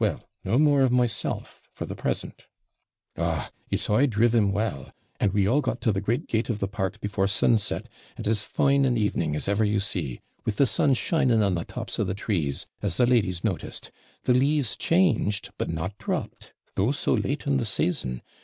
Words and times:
Well, 0.00 0.28
no 0.42 0.58
more 0.58 0.82
of 0.82 0.90
myself, 0.90 1.68
for 1.72 1.86
the 1.86 1.94
present. 1.94 2.48
Ogh, 3.16 3.52
it's 3.70 3.88
I 3.88 4.06
driv 4.06 4.34
'em 4.34 4.50
well; 4.50 4.90
and 5.20 5.32
we 5.32 5.46
all 5.46 5.60
got 5.60 5.80
to 5.82 5.92
the 5.92 6.00
great 6.00 6.26
gate 6.26 6.48
of 6.50 6.58
the 6.58 6.66
park 6.66 6.98
before 6.98 7.28
sunset, 7.28 7.88
and 8.16 8.26
as 8.26 8.42
fine 8.42 8.84
an 8.84 8.96
evening 8.96 9.36
as 9.36 9.46
ever 9.46 9.64
you 9.64 9.78
see; 9.78 10.20
with 10.44 10.56
the 10.56 10.66
sun 10.66 10.94
shining 10.94 11.40
on 11.40 11.54
the 11.54 11.64
tops 11.64 12.00
of 12.00 12.08
the 12.08 12.14
trees, 12.14 12.66
as 12.82 12.96
the 12.96 13.06
ladies 13.06 13.44
noticed; 13.44 13.92
the 14.24 14.34
leaves 14.34 14.76
changed, 14.76 15.50
but 15.56 15.70
not 15.70 15.96
dropped, 15.98 16.52
though 16.74 16.90
so 16.90 17.14
late 17.14 17.46
in 17.46 17.58
the 17.58 17.64
season. 17.64 18.22